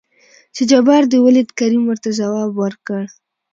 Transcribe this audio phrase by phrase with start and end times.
[0.55, 3.03] چې جبار دې ولېد؟ کريم ورته ځواب ورکړ.